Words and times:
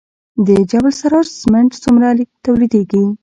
د 0.45 0.49
جبل 0.69 0.91
السراج 0.93 1.27
سمنټ 1.41 1.71
څومره 1.83 2.07
تولیدیږي؟ 2.45 3.03